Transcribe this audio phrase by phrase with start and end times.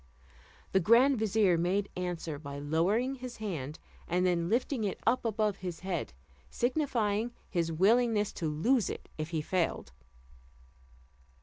[0.71, 3.77] The grand vizier made answer by lowering his hand,
[4.07, 6.11] and then lifting it up above his head,
[6.49, 9.91] signifying his willingness to lose it if he failed.